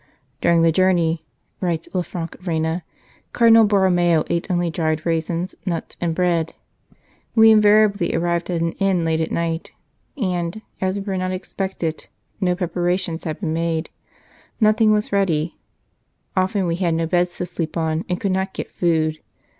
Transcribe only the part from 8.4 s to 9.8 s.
at an inn late at night,